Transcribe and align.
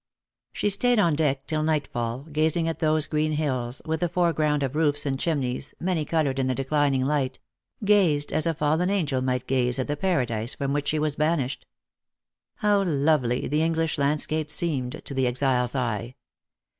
She 0.51 0.71
stayed 0.71 0.97
on 0.97 1.13
deck 1.15 1.45
till 1.45 1.61
nightfall, 1.61 2.25
gazing 2.31 2.67
at 2.67 2.79
those 2.79 3.05
green 3.05 3.33
hills, 3.33 3.83
with 3.85 3.99
the 3.99 4.09
foreground 4.09 4.63
of 4.63 4.75
roofs 4.75 5.05
and 5.05 5.19
chimneys, 5.19 5.75
many 5.79 6.05
coloured 6.05 6.39
in 6.39 6.47
the 6.47 6.55
declining 6.55 7.05
light— 7.05 7.37
gazed 7.85 8.33
as 8.33 8.47
a 8.47 8.55
fallen 8.55 8.89
angel 8.89 9.21
might 9.21 9.45
gaze 9.45 9.77
at 9.77 9.85
the 9.87 9.95
paradise 9.95 10.55
from 10.55 10.73
which 10.73 10.87
she 10.87 10.97
was 10.97 11.17
banished. 11.17 11.67
How 12.55 12.81
lovely 12.81 13.47
the 13.47 13.61
English 13.61 13.99
landscape 13.99 14.49
seemed 14.49 15.05
to 15.05 15.13
the 15.13 15.27
exile's 15.27 15.75
eye 15.75 16.15